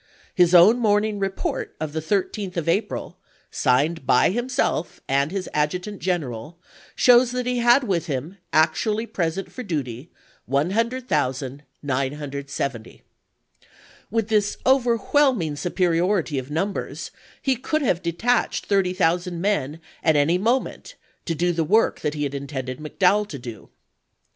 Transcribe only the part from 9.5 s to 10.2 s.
for ^^^97!^' duty